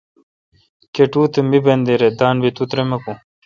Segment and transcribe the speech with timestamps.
[0.95, 3.15] کٹو تہ۔ می بندیر اے°،دان بی تو ترمکون